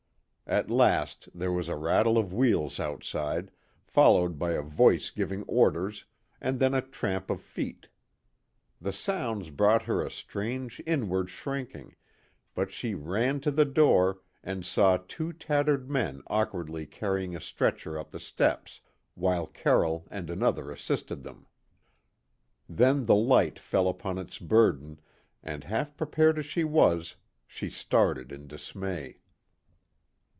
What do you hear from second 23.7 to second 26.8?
upon its burden, and half prepared as she